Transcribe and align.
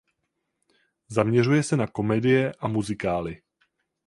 Zaměřuje 1.07 1.63
se 1.63 1.77
na 1.77 1.87
komedie 1.87 2.53
a 2.59 2.67
muzikály. 2.67 3.41